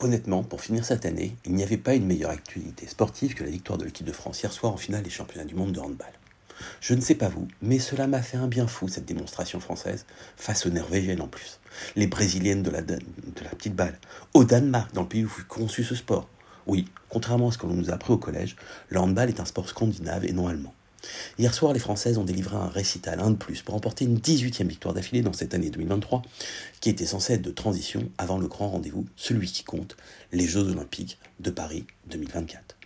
Honnêtement, 0.00 0.44
pour 0.44 0.60
finir 0.60 0.84
cette 0.84 1.06
année, 1.06 1.36
il 1.44 1.54
n'y 1.54 1.64
avait 1.64 1.76
pas 1.76 1.94
une 1.94 2.06
meilleure 2.06 2.30
actualité 2.30 2.86
sportive 2.86 3.34
que 3.34 3.42
la 3.42 3.50
victoire 3.50 3.78
de 3.78 3.84
l'équipe 3.84 4.06
de 4.06 4.12
France 4.12 4.40
hier 4.40 4.52
soir 4.52 4.72
en 4.72 4.76
finale 4.76 5.02
des 5.02 5.10
championnats 5.10 5.44
du 5.44 5.56
monde 5.56 5.72
de 5.72 5.80
handball. 5.80 6.12
Je 6.80 6.94
ne 6.94 7.00
sais 7.00 7.16
pas 7.16 7.28
vous, 7.28 7.48
mais 7.62 7.80
cela 7.80 8.06
m'a 8.06 8.22
fait 8.22 8.36
un 8.36 8.46
bien 8.46 8.68
fou 8.68 8.86
cette 8.86 9.06
démonstration 9.06 9.58
française, 9.58 10.06
face 10.36 10.66
aux 10.66 10.70
Norvégiennes 10.70 11.20
en 11.20 11.26
plus. 11.26 11.58
Les 11.96 12.06
Brésiliennes 12.06 12.62
de 12.62 12.70
la, 12.70 12.82
de 12.82 13.00
la 13.42 13.50
petite 13.50 13.74
balle, 13.74 13.98
au 14.34 14.44
Danemark, 14.44 14.94
dans 14.94 15.02
le 15.02 15.08
pays 15.08 15.24
où 15.24 15.28
fut 15.28 15.42
conçu 15.42 15.82
ce 15.82 15.96
sport. 15.96 16.28
Oui, 16.68 16.86
contrairement 17.08 17.48
à 17.48 17.52
ce 17.52 17.58
que 17.58 17.66
l'on 17.66 17.74
nous 17.74 17.90
a 17.90 17.94
appris 17.94 18.12
au 18.12 18.18
collège, 18.18 18.54
le 18.90 19.00
handball 19.00 19.30
est 19.30 19.40
un 19.40 19.46
sport 19.46 19.68
scandinave 19.68 20.24
et 20.24 20.32
non 20.32 20.46
allemand. 20.46 20.74
Hier 21.38 21.54
soir, 21.54 21.72
les 21.72 21.78
Françaises 21.78 22.18
ont 22.18 22.24
délivré 22.24 22.56
un 22.56 22.68
récital, 22.68 23.20
un 23.20 23.30
de 23.30 23.36
plus, 23.36 23.62
pour 23.62 23.74
remporter 23.74 24.04
une 24.04 24.18
18e 24.18 24.66
victoire 24.66 24.94
d'affilée 24.94 25.22
dans 25.22 25.32
cette 25.32 25.54
année 25.54 25.70
2023, 25.70 26.22
qui 26.80 26.90
était 26.90 27.06
censée 27.06 27.34
être 27.34 27.42
de 27.42 27.50
transition 27.50 28.10
avant 28.18 28.38
le 28.38 28.48
grand 28.48 28.70
rendez-vous, 28.70 29.06
celui 29.16 29.50
qui 29.50 29.64
compte, 29.64 29.96
les 30.32 30.46
Jeux 30.46 30.68
Olympiques 30.68 31.18
de 31.40 31.50
Paris 31.50 31.86
2024. 32.10 32.76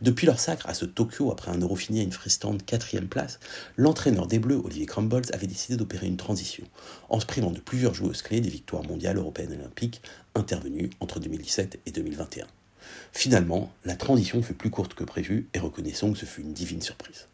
Depuis 0.00 0.26
leur 0.26 0.40
sacre 0.40 0.68
à 0.68 0.74
ce 0.74 0.84
Tokyo 0.84 1.30
après 1.30 1.50
un 1.50 1.58
euro 1.58 1.76
fini 1.76 2.00
à 2.00 2.02
une 2.02 2.12
fristante 2.12 2.64
quatrième 2.64 3.08
place, 3.08 3.38
l'entraîneur 3.76 4.26
des 4.26 4.38
Bleus, 4.38 4.60
Olivier 4.64 4.86
Crumbles, 4.86 5.30
avait 5.32 5.46
décidé 5.46 5.76
d'opérer 5.76 6.06
une 6.06 6.16
transition, 6.16 6.64
en 7.08 7.20
se 7.20 7.26
privant 7.26 7.50
de 7.50 7.60
plusieurs 7.60 7.94
joueuses 7.94 8.22
clés 8.22 8.40
des 8.40 8.50
victoires 8.50 8.84
mondiales, 8.84 9.18
européennes 9.18 9.52
et 9.52 9.58
olympiques 9.58 10.02
intervenues 10.34 10.90
entre 11.00 11.20
2017 11.20 11.80
et 11.86 11.90
2021. 11.92 12.46
Finalement, 13.12 13.72
la 13.84 13.96
transition 13.96 14.42
fut 14.42 14.54
plus 14.54 14.70
courte 14.70 14.94
que 14.94 15.04
prévu 15.04 15.48
et 15.54 15.58
reconnaissons 15.58 16.12
que 16.12 16.18
ce 16.18 16.26
fut 16.26 16.42
une 16.42 16.52
divine 16.52 16.82
surprise. 16.82 17.26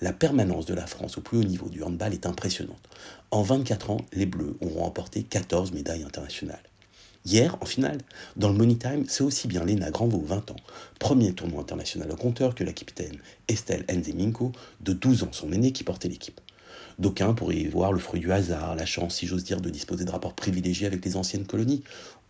La 0.00 0.12
permanence 0.12 0.66
de 0.66 0.74
la 0.74 0.86
France 0.86 1.18
au 1.18 1.20
plus 1.20 1.38
haut 1.38 1.44
niveau 1.44 1.68
du 1.68 1.82
handball 1.82 2.14
est 2.14 2.26
impressionnante. 2.26 2.88
En 3.30 3.42
24 3.42 3.90
ans, 3.90 4.06
les 4.12 4.26
Bleus 4.26 4.56
auront 4.60 4.84
remporté 4.84 5.22
14 5.22 5.72
médailles 5.72 6.04
internationales. 6.04 6.62
Hier, 7.26 7.58
en 7.60 7.66
finale, 7.66 7.98
dans 8.36 8.48
le 8.48 8.54
Money 8.54 8.76
Time, 8.76 9.04
c'est 9.06 9.22
aussi 9.22 9.46
bien 9.46 9.62
Lena 9.62 9.90
Granvaux, 9.90 10.22
20 10.24 10.52
ans, 10.52 10.56
premier 10.98 11.34
tournoi 11.34 11.60
international 11.60 12.10
au 12.10 12.16
compteur, 12.16 12.54
que 12.54 12.64
la 12.64 12.72
capitaine 12.72 13.18
Estelle 13.46 13.84
Enzeminko, 13.92 14.52
de 14.80 14.94
12 14.94 15.24
ans, 15.24 15.32
son 15.32 15.52
aînée, 15.52 15.72
qui 15.72 15.84
portait 15.84 16.08
l'équipe. 16.08 16.40
D'aucuns 16.98 17.34
pourraient 17.34 17.56
y 17.56 17.66
voir 17.66 17.92
le 17.92 17.98
fruit 17.98 18.20
du 18.20 18.32
hasard, 18.32 18.74
la 18.76 18.86
chance, 18.86 19.16
si 19.16 19.26
j'ose 19.26 19.44
dire, 19.44 19.60
de 19.60 19.70
disposer 19.70 20.04
de 20.04 20.10
rapports 20.10 20.34
privilégiés 20.34 20.86
avec 20.86 21.04
les 21.04 21.16
anciennes 21.16 21.46
colonies, 21.46 21.82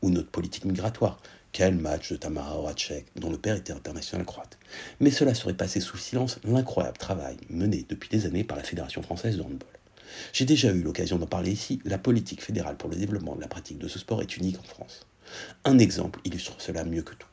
ou 0.03 0.11
notre 0.11 0.31
politique 0.31 0.65
migratoire. 0.65 1.21
Quel 1.53 1.75
match 1.75 2.13
de 2.13 2.17
Tamara 2.17 2.57
Horacek, 2.57 3.07
dont 3.17 3.31
le 3.31 3.37
père 3.37 3.57
était 3.57 3.73
international 3.73 4.25
croate. 4.25 4.59
Mais 5.01 5.11
cela 5.11 5.35
serait 5.35 5.55
passé 5.55 5.81
sous 5.81 5.97
silence 5.97 6.39
l'incroyable 6.45 6.99
travail 6.99 7.37
mené 7.49 7.85
depuis 7.89 8.09
des 8.09 8.27
années 8.27 8.45
par 8.45 8.57
la 8.57 8.63
Fédération 8.63 9.03
française 9.03 9.37
de 9.37 9.43
handball. 9.43 9.69
J'ai 10.33 10.45
déjà 10.45 10.71
eu 10.73 10.83
l'occasion 10.83 11.19
d'en 11.19 11.27
parler 11.27 11.51
ici, 11.51 11.81
la 11.85 11.99
politique 11.99 12.43
fédérale 12.43 12.77
pour 12.77 12.89
le 12.89 12.97
développement 12.97 13.35
de 13.35 13.41
la 13.41 13.49
pratique 13.49 13.79
de 13.79 13.89
ce 13.89 13.99
sport 13.99 14.23
est 14.23 14.37
unique 14.37 14.59
en 14.61 14.65
France. 14.65 15.07
Un 15.65 15.79
exemple 15.79 16.21
illustre 16.25 16.55
cela 16.59 16.85
mieux 16.85 17.03
que 17.03 17.15
tout. 17.15 17.30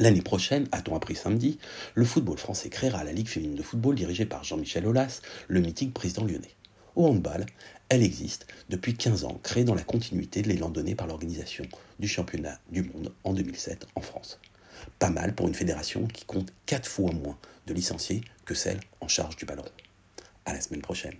L'année 0.00 0.22
prochaine, 0.22 0.68
a-t-on 0.70 0.94
appris 0.94 1.16
samedi, 1.16 1.58
le 1.96 2.04
football 2.04 2.38
français 2.38 2.68
créera 2.68 3.02
la 3.02 3.12
Ligue 3.12 3.26
féminine 3.26 3.56
de 3.56 3.64
football 3.64 3.96
dirigée 3.96 4.26
par 4.26 4.44
Jean-Michel 4.44 4.86
Aulas, 4.86 5.22
le 5.48 5.60
mythique 5.60 5.92
président 5.92 6.24
lyonnais. 6.24 6.54
Au 6.94 7.08
handball, 7.08 7.44
elle 7.88 8.04
existe 8.04 8.46
depuis 8.68 8.94
15 8.94 9.24
ans, 9.24 9.40
créée 9.42 9.64
dans 9.64 9.74
la 9.74 9.82
continuité 9.82 10.42
de 10.42 10.50
l'élan 10.50 10.70
donné 10.70 10.94
par 10.94 11.08
l'organisation 11.08 11.64
du 11.98 12.06
championnat 12.06 12.60
du 12.70 12.82
monde 12.82 13.12
en 13.24 13.32
2007 13.32 13.88
en 13.96 14.00
France. 14.00 14.38
Pas 15.00 15.10
mal 15.10 15.34
pour 15.34 15.48
une 15.48 15.54
fédération 15.54 16.06
qui 16.06 16.24
compte 16.26 16.52
4 16.66 16.88
fois 16.88 17.10
moins 17.10 17.36
de 17.66 17.74
licenciés 17.74 18.20
que 18.44 18.54
celle 18.54 18.78
en 19.00 19.08
charge 19.08 19.34
du 19.34 19.46
ballon. 19.46 19.64
À 20.44 20.52
la 20.52 20.60
semaine 20.60 20.80
prochaine. 20.80 21.16